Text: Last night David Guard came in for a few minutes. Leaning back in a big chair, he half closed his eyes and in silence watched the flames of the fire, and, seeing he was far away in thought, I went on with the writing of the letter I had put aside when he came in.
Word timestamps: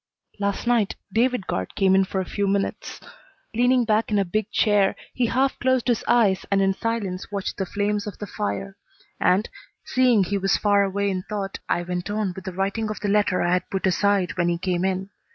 Last 0.39 0.65
night 0.65 0.95
David 1.13 1.45
Guard 1.45 1.75
came 1.75 1.93
in 1.93 2.05
for 2.05 2.19
a 2.19 2.25
few 2.25 2.47
minutes. 2.47 2.99
Leaning 3.53 3.85
back 3.85 4.09
in 4.09 4.17
a 4.17 4.25
big 4.25 4.49
chair, 4.49 4.95
he 5.13 5.27
half 5.27 5.59
closed 5.59 5.87
his 5.87 6.03
eyes 6.07 6.43
and 6.49 6.59
in 6.59 6.73
silence 6.73 7.31
watched 7.31 7.57
the 7.57 7.67
flames 7.67 8.07
of 8.07 8.17
the 8.17 8.25
fire, 8.25 8.75
and, 9.19 9.47
seeing 9.85 10.23
he 10.23 10.39
was 10.39 10.57
far 10.57 10.81
away 10.81 11.11
in 11.11 11.21
thought, 11.29 11.59
I 11.69 11.83
went 11.83 12.09
on 12.09 12.33
with 12.35 12.45
the 12.45 12.51
writing 12.53 12.89
of 12.89 12.99
the 12.99 13.09
letter 13.09 13.43
I 13.43 13.53
had 13.53 13.69
put 13.69 13.85
aside 13.85 14.37
when 14.39 14.49
he 14.49 14.57
came 14.57 14.83
in. 14.83 15.11